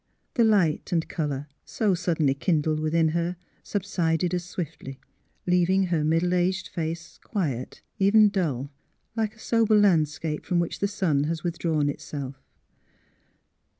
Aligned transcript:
The 0.33 0.43
light 0.43 0.91
and 0.91 1.07
colour, 1.07 1.47
so 1.63 1.93
suddenly 1.93 2.33
kindled 2.33 2.79
within 2.79 3.09
her, 3.09 3.35
subsided 3.61 4.33
as 4.33 4.43
swiftly, 4.43 4.99
leaving 5.45 5.83
her 5.83 6.03
middle 6.03 6.33
aged 6.33 6.69
face 6.69 7.19
quiet, 7.23 7.83
even 7.99 8.29
dull, 8.29 8.71
like 9.15 9.35
a 9.35 9.39
sober 9.39 9.75
landscape 9.77 10.43
from 10.43 10.59
which 10.59 10.79
the 10.79 10.87
sun 10.87 11.25
has 11.25 11.43
with 11.43 11.59
drawn 11.59 11.87
itself. 11.87 12.41